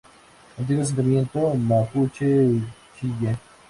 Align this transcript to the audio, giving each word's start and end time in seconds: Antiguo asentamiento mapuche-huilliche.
Antiguo 0.57 0.81
asentamiento 0.81 1.39
mapuche-huilliche. 1.69 3.37